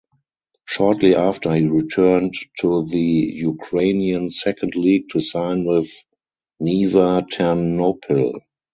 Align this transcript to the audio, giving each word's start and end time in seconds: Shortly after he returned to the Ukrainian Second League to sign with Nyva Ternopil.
Shortly 0.65 1.13
after 1.15 1.53
he 1.53 1.67
returned 1.67 2.33
to 2.57 2.85
the 2.87 2.97
Ukrainian 2.97 4.31
Second 4.31 4.73
League 4.75 5.09
to 5.09 5.19
sign 5.19 5.63
with 5.63 5.91
Nyva 6.59 7.27
Ternopil. 7.31 8.39